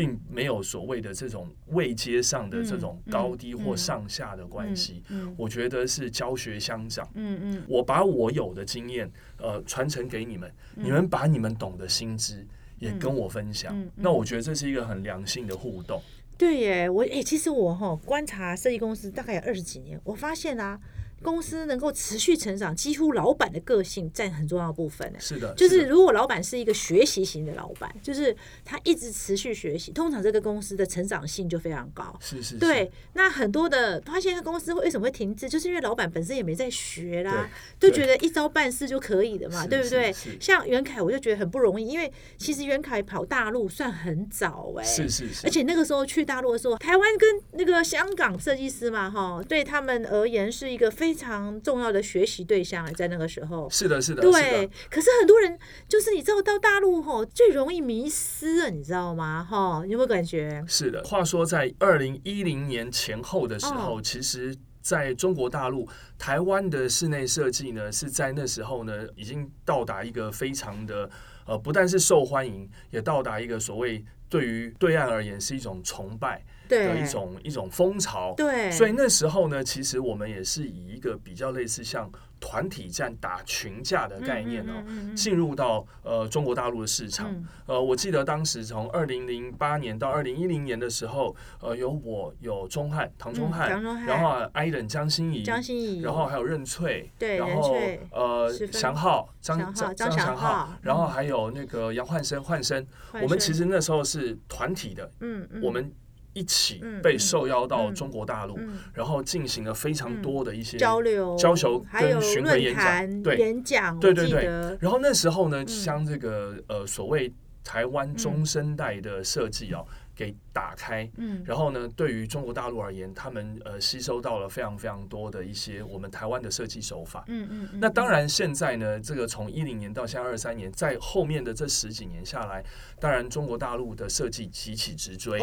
[0.00, 5.02] 并没有所谓的这种位阶上的这种高低或上下的关系，
[5.36, 7.06] 我觉得是教学相长。
[7.12, 12.46] 嗯嗯，我把我有的经验呃传承给你们，你们把你们懂的心知
[12.78, 13.76] 也跟我分享。
[13.94, 16.00] 那我觉得这是一个很良性的互动。
[16.38, 20.80] 对耶，我哎，其实我哈观察设计公司大概有二十几年，我发现啊。
[21.22, 25.12] 公司能够持续成长，几乎老板的个性占很重要的部分。
[25.18, 32.16] 是的，就是如果老板是一个学习型的老板，就是他一直持续学习，通常这个公司的成长性就非常高。
[32.20, 32.56] 是是。
[32.56, 40.10] 对，那很多的发现，公司为什么会停滞，就是因为老板本身也没在学啦，就觉得一招半式就可以的嘛，对不对？
[40.40, 45.46] 像袁凯，我就觉得很不容易，因为其实袁凯跑大陆算很早哎，是是是。
[45.46, 51.09] 而且那个时候去大陆的时候，台湾跟那个香港设计师嘛，哈，对他们而言是一个非。
[51.10, 54.70] 非常重要的学习对象，在那个时候，是的，是的，对。
[54.88, 59.42] 可是很多人就是你知道，到大陆吼最容易迷失了，你知道吗？
[59.42, 60.62] 哈，有没有感觉？
[60.68, 61.02] 是的。
[61.02, 71.10] 话说，在二零一零年前后的时候，其实在中国大陆，台湾的室内设计呢，是在那时候呢，已经到达一个非常的
[71.44, 76.44] 呃，不但是受欢迎，也到达一个所谓对于对岸而言是一种崇拜。
[76.70, 84.82] 的一种一种风潮，对，所以那时候呢，其实我们也是以一个比较类似像团体战打群架的概念哦，
[85.14, 87.30] 进入到呃中国大陆的市场。
[87.66, 97.76] 呃，我记得当时从二零零八年到二零一零年的时候，呃，有我有钟汉唐钟汉，然后艾伦江心怡，江心怡，然后还有任翠，对，然后
[98.10, 102.40] 呃祥浩张张张祥浩，然后还有那个杨焕生。
[102.40, 102.84] 焕生，
[103.22, 105.92] 我们其实那时候是团体的，嗯嗯，我们。
[106.32, 108.58] 一起被受邀到中国大陆，
[108.94, 114.44] 然后进行了非常多的一些交流、交流跟巡回演讲，对演讲，对对对。
[114.80, 117.32] 然后那时候呢，将这个呃所谓
[117.64, 127.68] 台湾中生代的设计哦，给打开，嗯，然后呢，对于中国大陆而言，他们呃吸收到了非常非常多的一些我们台湾的设计手法，嗯嗯。
[127.80, 132.64] 那当然现在呢，这个从一零年到现在二三年，在后面的这十几年下来，
[132.98, 135.38] 当然中国大陆的设计急起直追。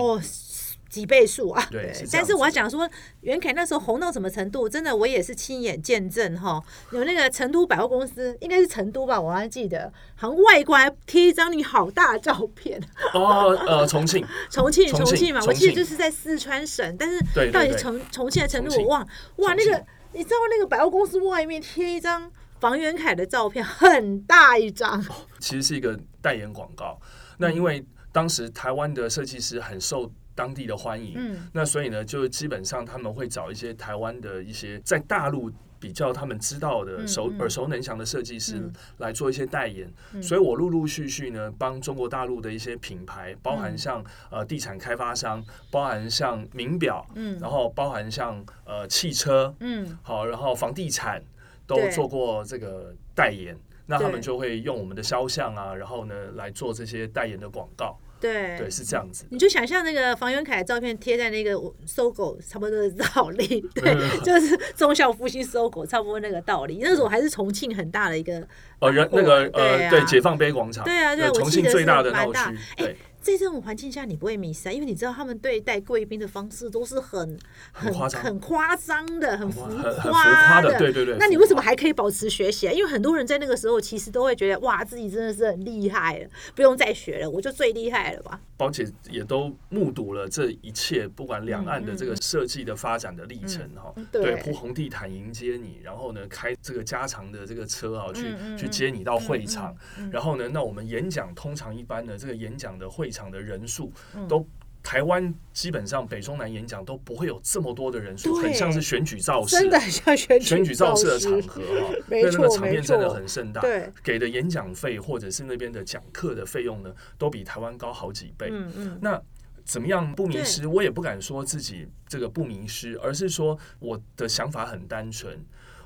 [0.89, 1.67] 几倍数啊？
[1.69, 2.89] 对，但是我要讲说，
[3.21, 4.67] 袁凯那时候红到什么程度？
[4.67, 6.61] 真的，我也是亲眼见证哈。
[6.91, 9.19] 有那个成都百货公司，应该是成都吧？
[9.19, 12.81] 我还记得，好像外观贴一张你好大的照片。
[13.13, 17.19] 哦，呃，重庆，重庆，重庆嘛，我记得就是在四川省，但是
[17.51, 19.07] 到底重重庆的程度我忘。
[19.37, 25.03] 哇，那个你知道那个百货公司外面贴一张房元凯的照片，很大一张。
[25.39, 26.99] 其实是一个代言广告。
[27.37, 39.91] 那因为当时台湾的设计师很受当地的欢迎，嗯，那所以呢，就基本上他们会找一些台湾的一些在大陆比较他们知道的熟耳熟能详的设计师来做一些代言。
[40.21, 51.23] 所以我陆陆续续呢，帮中国大陆的一些品牌，包含像呃地产开发商，包含像名表，嗯，然后包含像呃汽车，嗯，好，然后房地产
[51.65, 53.57] 都做过这个代言。
[53.89, 57.97] 那他们就会用我们的肖像啊，然后呢来做这些代言的广告。
[58.19, 59.25] 对，对，是这样子。
[59.29, 61.51] 你就想象那个房元凯的照片贴在那个
[61.85, 63.61] 搜狗，差不多的道理。
[63.75, 66.79] 对， 就是中校复兴搜狗，差不多那个道理。
[66.81, 68.45] 那时候还是重庆很大的一个
[68.79, 70.83] 呃，人那个呃，对，解放碑广场。
[70.83, 72.39] 对啊，对，重庆最大的闹区。
[72.75, 72.95] 对。
[73.27, 77.37] 在这种环境下，你不会迷失啊，因为你知道他们对待贵宾的方式都是很
[77.73, 79.67] 很很夸张的，很浮
[80.01, 80.79] 夸的。
[80.79, 81.17] 对对对。
[81.19, 82.71] 那你为什么还可以保持学习啊？
[82.71, 88.39] 因为很多人在那个时候其实都会觉得，哇，自己真的是很厉害了，不用再学了，我就最厉害了吧。
[88.55, 93.93] 宝姐也都目睹了这一切，不管两岸的这个设计的发展的历程哈。
[94.09, 94.37] 对。
[94.37, 99.75] 铺红地毯迎接你，然后呢，开这个加长的这个车啊，去去接你到会场。
[100.09, 103.11] 然后呢，那我们演讲通常一般呢这个演讲的会。
[103.17, 103.91] 场的人数
[104.29, 104.45] 都
[104.83, 118.49] 台湾基本上北中南演讲都不会有这么多的人数，很像是选举造势，真的像选选举造势的场合 哈，那那个场面真的很盛大，对，给的演讲费或者是那边的讲课的费用呢，都比台湾高好几倍。
[118.51, 119.21] 嗯嗯，那
[119.65, 120.65] 怎么样不迷失？
[120.67, 125.37] 我也不敢说自己这个不迷失，而是说我的想法很单纯。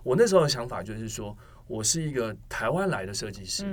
[0.03, 3.65] 我那时候的想法就是说，我是一个台湾来的设计师，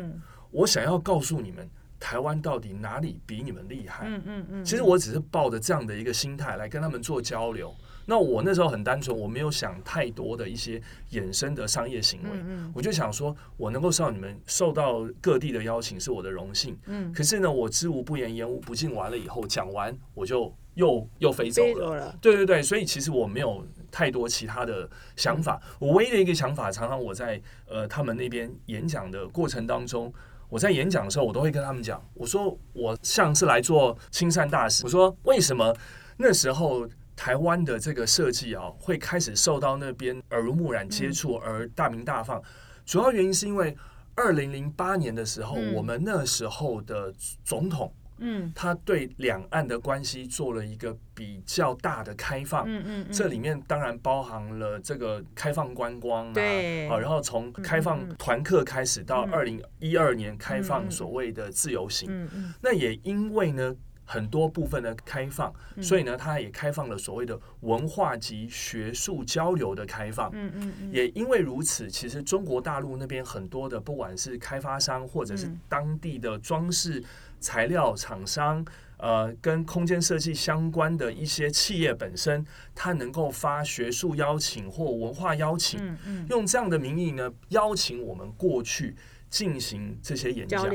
[0.51, 1.69] 我想要告诉你们。
[2.01, 4.07] 台湾到底哪里比你们厉害？
[4.07, 4.65] 嗯嗯嗯。
[4.65, 7.75] 其实我只是抱着这样的一个心态来跟他们做交流。
[8.07, 10.81] 那我那时候很单纯，我没有想太多的一些
[11.11, 12.31] 衍生的商业行为。
[12.33, 16.79] 嗯我就想说，我能够受到你们受到各地的邀请是我的荣幸。
[16.87, 17.13] 嗯。
[17.13, 18.95] 可是呢，我知无不言，言无不尽。
[18.95, 22.17] 完了以后讲完，我就又又飞走了。
[22.23, 25.61] 对对对，所以其实我没有太多其他的想法。
[25.79, 30.11] 我唯一的一个想法，常常我在呃他们那边演讲的过程当中。
[30.49, 34.85] 我在演讲的时候，我都会跟他们讲，我说我像是来做亲善大使。
[34.85, 35.77] 我说为什么
[36.17, 42.43] 那时候台湾的这个设计啊，会开始受到那边耳濡目染接触而大名大放？
[42.87, 43.77] 主要原因是因为
[44.15, 47.13] 二零零八年的时候，我们那时候的
[47.45, 47.93] 总统。
[48.19, 65.53] 嗯，他对两岸的关系做了一个比较大的开放，嗯嗯，这里面当然包含了这个开放观光啊，对，啊，然后从开放团客开始到二零一二年开放所谓的自由行，嗯嗯，那也因为呢很多部分的开放，
[65.83, 77.03] 所以呢他也开放了所谓的文化及学术交流的开放，嗯嗯嗯，也因为如此，其实中国大陆那边很多的不管是开发商或者是当地的装饰。
[77.41, 78.65] 材料厂商，
[78.99, 88.97] 呃，跟空间设计相关的一些企业本身，它能够发学术邀请或文化邀请，嗯嗯，用这样的名义呢，邀请我们过去
[89.31, 90.67] 进行这些演讲，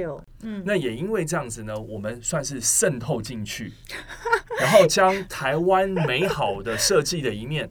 [0.42, 3.74] 嗯，那也因为这样子呢，我们算是渗透进去，
[4.60, 7.70] 然后将台湾美好的设计的一面。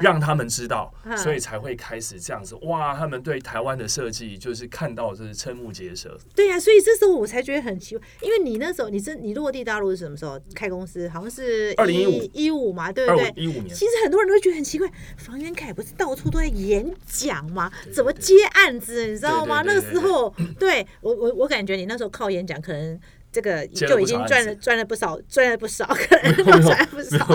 [0.00, 2.54] 让他们知道，所以才会开始这样子。
[2.62, 6.16] 哇，他们对台湾的设计就是看到就是瞠目结舌。
[6.34, 11.08] 对呀，所以这时候我才觉得很奇怪，因为你那时候你是你落地大陆是什么时候开公司？
[11.08, 13.32] 好像是二零一五一五嘛，对不对？
[13.36, 13.68] 一五年。
[13.68, 17.70] 其实很多人都会觉得很奇怪，房元凯不是到处都在演讲吗？
[17.92, 19.06] 怎么接案子？
[19.06, 19.62] 你知道吗？
[19.64, 23.00] 那个时候，对我我我感觉你那时候靠演讲可能。
[23.32, 27.26] 这个就已经赚了赚了不少，赚了不少， 可能赚了不少。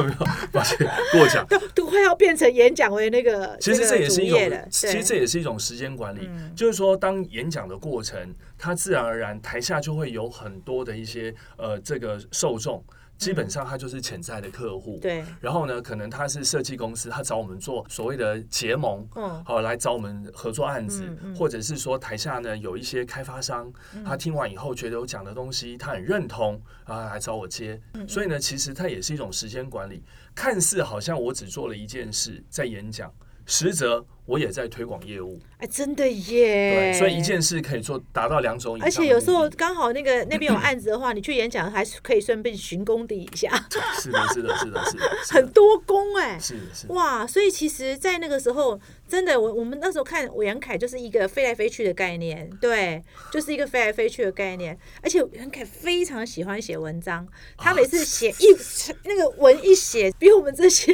[0.51, 1.45] 抱歉，过奖。
[1.47, 6.29] 都都快要变成演讲为那个，其实这也是一种，其实这也是一种时间管理。
[6.55, 12.83] 就是说，当演讲的过程，它自然而然台下就会有很多的一些呃这个受众。
[13.17, 15.23] 基本上他就是潜在的客户，对。
[15.39, 21.03] 然后呢，可能他是设计公司，他找我们做所谓的结盟，嗯，好来找我们合作案子，
[21.37, 23.71] 或者是说台下呢有一些开发商，
[24.03, 27.81] 他听完以后觉得我讲的东西他很认同，啊来找我接。
[28.07, 30.03] 所以呢，其实它也是一种时间管理，
[30.33, 33.13] 看似好像我只做了一件事在演讲，
[33.45, 36.91] 实则我也在推广业务，哎，真的耶！
[36.91, 38.87] 对，所以一件事可以做达到两种以上。
[38.87, 43.49] 而且有时候刚好那个那边有案子的话，你去演讲还是可以顺便寻工地一下。
[44.01, 47.27] 是的，是的，是的，是的， 很多工哎，是是哇！
[47.27, 53.01] 所以其实，在那个时候，真的，我我们那时候看我杨凯就是一个飞来飞去的概念，对，
[53.31, 54.77] 就是一个飞来飞去的概念。
[55.01, 58.55] 而且杨凯非常喜欢写文章，他每次写一
[59.05, 60.91] 那个文一写，比我们这些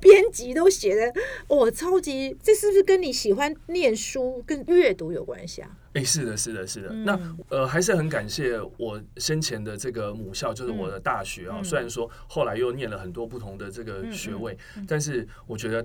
[0.00, 1.12] 编辑都写的
[1.48, 2.36] 哦，超级。
[2.42, 5.70] 这是不是跟你喜欢念书、跟阅读有关系啊？
[5.94, 6.88] 哎，是的，是的，是的。
[6.90, 11.60] 那呃，还是很感谢我先前的这个母校，就是我的大学啊。
[11.64, 14.56] 虽然说后来又念了很多不同的这个学位，
[14.86, 15.84] 但是我觉得。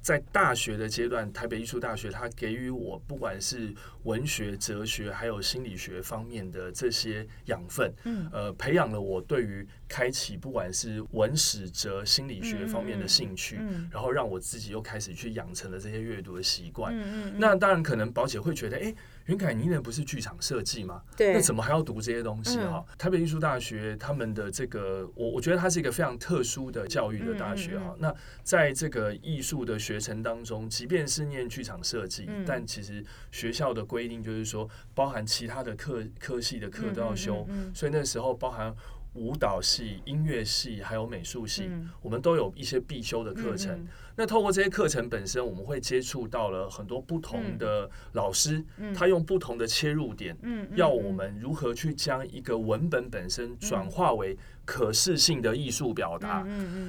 [0.00, 3.74] 在大学的阶段，台北艺术大学它给予我不管是
[4.04, 16.94] 文学、哲学，还有心理学方面的这些养分，嗯，呃，培养了我对于开启不管是文史哲心理学方面的兴趣，然后让我自己又开始去养成了这些阅读的习惯。
[16.96, 18.94] 嗯嗯，那当然可能宝姐会觉得，哎。
[19.28, 21.02] 袁凯，你那不是剧场设计吗？
[21.14, 22.82] 对，那怎么还要读这些东西哈？
[22.96, 27.94] 台北艺术大学他们的这个，我我觉得它是一个非常特殊的教育的大学哈。
[27.98, 38.74] 那在这个艺术的学程当中，即便是念剧场设计，但其实学校的规定就是说，包含其他的科科系的课都要修，所以那时候包含。
[39.14, 41.68] 舞蹈系、音乐系还有美术系，
[42.02, 43.84] 我们都有一些必修的课程。
[44.18, 48.60] 那透过这些课程本身，我们会接触到了很多不同的老师，
[48.92, 50.36] 他用不同的切入点，
[50.74, 56.44] 要我们如何去将一个文本本身转化为可视性的艺术表达。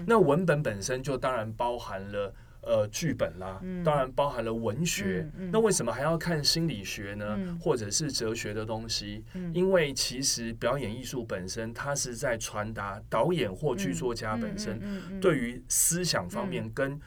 [0.07, 2.33] 那文本本身就当然包含了。
[2.61, 5.25] 呃，剧本啦，当然包含了文学。
[5.49, 7.57] 那为什么还要看心理学呢？
[7.57, 9.23] 或者是哲学的东西？
[9.53, 14.77] 因为其实表演艺术本身，它是在传达导演或剧作家本身
[15.21, 16.99] 对于思想方面跟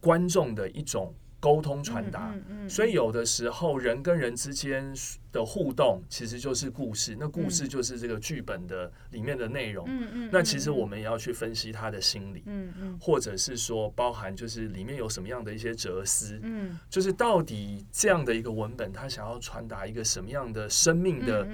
[0.00, 1.14] 观众的一种。
[1.42, 2.34] 沟通传达，
[2.68, 4.92] 所以有的时候人跟人之间
[5.32, 9.88] 的互动其实就是故事，那故事就是这个剧本的里面的内容。
[10.30, 12.44] 那其实我们也要去分析他的心理，
[13.00, 16.38] 或者是说包含就是里面有什么样的一些哲思，
[16.90, 21.48] 就是到底这样的一个文本，他想要传达一个什么样的生命的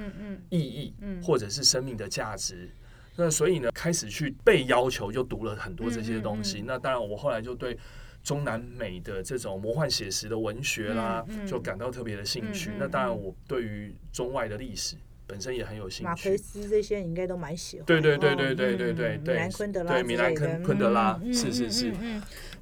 [0.48, 2.68] 意义，或者是生命的价值。
[3.14, 6.64] 那所以呢，开始去被要求就读了很多这些东西。
[6.66, 7.78] 那当然，我后来就对。
[8.26, 12.72] 中南美的这种魔幻写实的文学啦，就感到特别的兴趣。
[12.76, 14.96] 那当然，我对于中外的历史
[15.28, 16.04] 本身也很有兴趣。
[16.04, 17.86] 马奎斯这些应该都蛮喜欢。
[17.86, 19.34] 对对对对对对对对。
[19.34, 21.92] 米兰昆德拉对米兰昆昆德拉，是是是。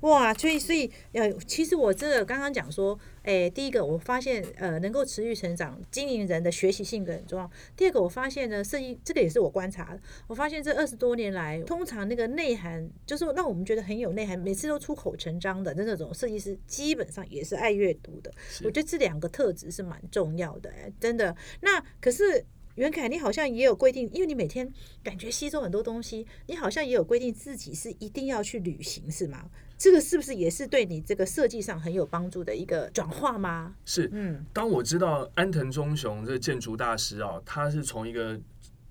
[0.04, 7.50] 哇，所以所以呃，其实我真的刚刚讲说，哎，第一个我发现呃，能够持续成长，经营人的学习性格很重要。
[7.74, 18.30] 第二个，我发现呢，设计这个也是我观察的，我发现这二十多年来，通常那个内涵就是让我们觉得很有内涵，每次都出口成章的那种设计师，基本上也是爱阅读的。
[18.62, 21.34] 我觉得这两个特质是蛮重要的，哎，真的。
[21.62, 22.44] 那可是。
[22.76, 24.68] 袁凯，你好像也有规定，因为你每天
[25.00, 29.48] 感觉吸收很多东西，你好像也有规定自己是一定要去旅行，是吗？
[29.76, 33.74] 这个是不是也是对你这个设计上很有帮助的一个转化吗？
[33.84, 38.40] 是，嗯，当我知道安藤忠雄这建筑大师啊，他是从一个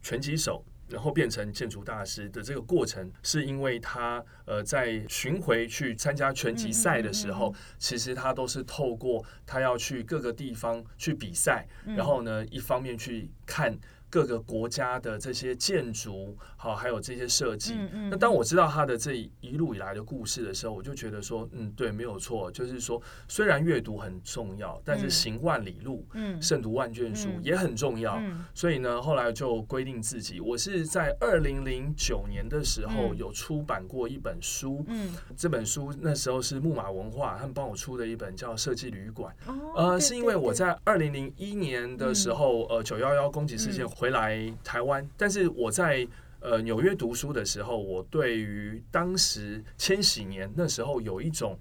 [0.02, 0.64] 拳击手。
[0.90, 11.66] 然后变成建筑大师的这个过程，是因为他呃在巡回去参加拳击赛的时候，其实他都是透过他要去各个地方去比赛，
[11.96, 13.76] 然后呢一方面去看。
[14.14, 17.74] 各个国家的这些建筑，好，还有这些设计。
[18.12, 22.52] 那当我知道他的这一路以来的故事的时候，我就觉得说，嗯，对，没有错。
[22.52, 28.22] 就是说，虽然阅读很重要，但是行万里路，嗯，胜读万卷书也很重要。
[28.54, 34.86] 所以呢，后来就规定自己，我是在二零零九年的时候有出版过一本书。
[34.90, 39.36] 嗯，这本书那时候是木马文化他们帮我出的一本叫《设计旅馆》。
[39.76, 43.88] 呃，是因为我在二零零一年的时候，呃，九幺幺攻击事件。
[44.04, 46.06] 回来台湾，但是我在
[46.42, 51.58] 呃纽约读书的时候，我对于当时千禧年那时候有一种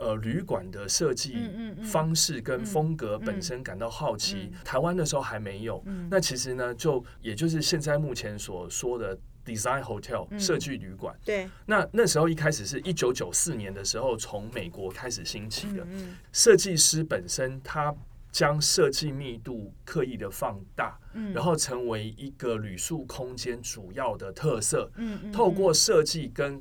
[0.00, 1.36] 呃旅馆的设计
[1.82, 4.50] 方式跟风格本身感到好奇。
[4.64, 9.14] 台湾那时候还没有，那其实呢，就也就是现在目前所说的
[9.44, 11.14] design hotel 设计旅馆。
[11.26, 15.86] 对，那那时候一开始是一九九四年的时候从美国开始兴起的，
[16.32, 17.94] 设计师本身他。
[18.32, 20.98] 将设计密度刻意的放大，
[21.34, 24.90] 然后成为一个旅宿空间主要的特色。
[25.32, 26.60] 透过设计跟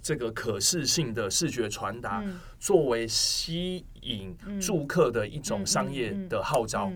[0.00, 2.24] 这个可视性的视觉传达，
[2.60, 6.90] 作为吸引住客的一种商业的号召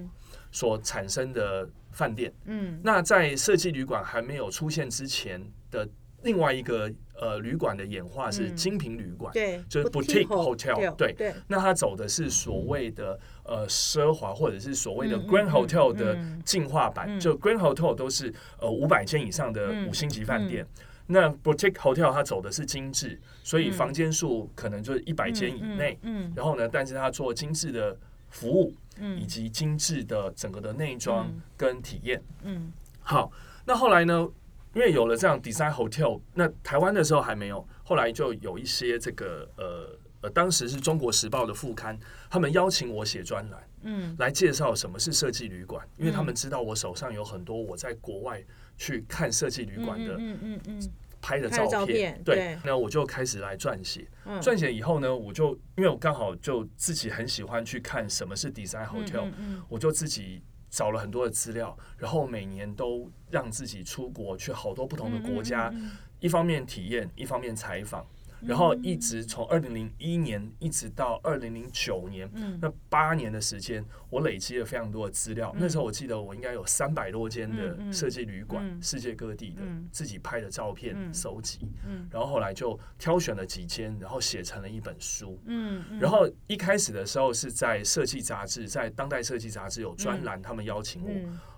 [0.52, 2.32] 所产生的饭店。
[2.82, 5.86] 那在设计旅馆还没有出现之前的
[6.22, 6.90] 另外一个。
[7.20, 11.32] 呃旅馆的演化是精品旅馆，对，就是 boutique hotel，对对。
[11.46, 20.66] 那它走的是所谓的呃奢华或者是所谓的 grand hotel 的进化版，就 grand hotel 都是呃五百间以上的五星级饭店。
[21.07, 25.99] 那 boutique hotel 它走的是精致，所以房间数可能就是一百间以内。
[26.03, 27.95] 嗯，然后呢，但是它做精致的
[28.30, 32.22] 服务，嗯，以及精致的整个的内装跟体验。
[32.45, 33.30] 嗯，好，
[33.66, 34.26] 那后来呢，
[34.74, 41.98] 因为有了这样 design hotel，那台湾的时候还没有，后来就有一些这个呃呃，当时是中国时报的副刊，
[42.30, 48.42] 他们邀请我写专栏，嗯，来介绍什么是设计旅馆，因为他们知道我手上有很多我在国外。
[48.78, 54.08] 去看设计旅馆的，嗯嗯嗯拍的照片，对，那我就开始来撰写。
[54.40, 59.30] 撰写以后呢，我就因为我刚好就自己很喜欢去看什么是 design hotel，
[59.68, 65.72] 我就自己找了很多的资料，然后每年都让自己出国去好多不同的国家，
[66.18, 68.04] 一方面体验，一方面采访。
[68.45, 72.30] 然后一直从二零零一年一直到二零零九年，
[72.61, 75.55] 那八年的时间，我累积了非常多的资料。
[75.57, 81.68] 那时候我记得我应该有三百多间的设计旅馆，世界各地的自己拍的照片收集。
[82.11, 85.38] 然后后来就挑选了几间，然后写成了一本书。
[86.01, 91.11] 然后一开始的时候是在设计杂志，在当代设计杂志有专栏，他们邀请我。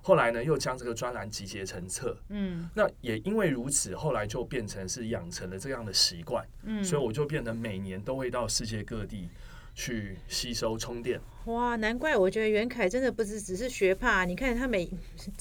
[0.07, 2.15] 后来呢，又将这个专栏集结成册。
[2.29, 6.47] 嗯，那也因为如此，后来就变成是养成了这样的习惯。
[6.65, 9.31] 嗯，所以我就变得每年都会到世界各地
[9.75, 11.19] 去吸收充电。
[11.47, 14.27] 哇，难怪我觉得袁凯真的不是只是学霸。
[14.27, 14.87] 你看他每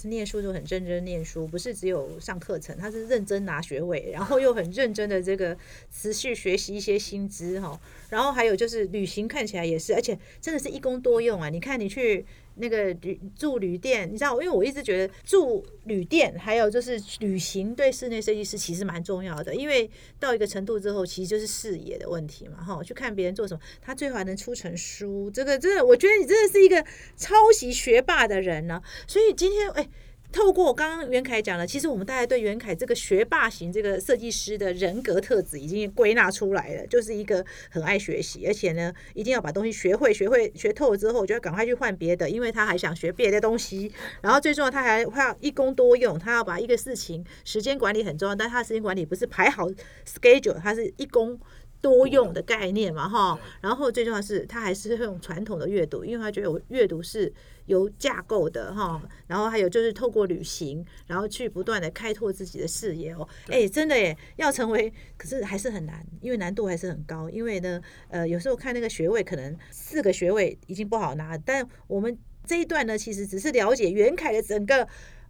[0.04, 5.58] 念书都很认真念书，不是只有上课程，他是认真拿学位，然后又很认真的这个
[5.92, 7.78] 持续学习一些新知哈。
[8.10, 11.50] 然后还有就是旅行看起来也是，而且真的是一工多用啊。
[11.50, 12.26] 你看你去。
[12.56, 19.90] 那个旅住旅店，你知道，因为我一直觉得住旅店还有就是旅行对室内设计师其实蛮重要的，因为
[20.20, 26.86] 到一个程度之后，其实就是视野的问题嘛，哈，去看别人做什么，他最后还能出成书，这个真的，我觉得你真的是一个
[27.16, 29.90] 抄袭学霸的人呢，所以今天，哎。
[30.34, 43.92] 透过刚刚袁凯讲了，其实我们大家对袁凯这个学霸型这个设计师的人格特质已经归纳出来了，就是一个很爱学习，而且呢，一定要把东西学会、学会、学透了之后，就要赶快去换别的，因为他还想学别的东西。
[44.22, 49.70] 然后最重要，他还要一工多用，他要把一个事情时间管理很重要，但他时间管理不是排好
[50.06, 51.40] schedule，他是一工。
[51.84, 57.30] 多用的概念嘛，哈，然后最重要是，他还是用传统的阅读，因为他觉得我阅读是
[57.66, 74.84] 有架构的，哈，然后还有就是透过旅行，然后去不断的开拓自己的视野哦，哎，真的耶，要成为，可是还是很难，因为难度还是很高，因为呢，呃，有时候看那个学位，可能四个学位已经不好拿，但我们这一段呢，其实只是了解袁凯的整个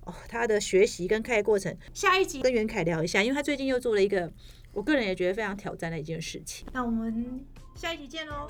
[0.05, 4.31] 哦他的学习跟开过程，下一集跟袁凯聊一下，因为他最近又做了一个。
[4.75, 6.65] 我个人也觉得非常挑战的一件事情。
[6.73, 8.49] 那我们下一集见喽。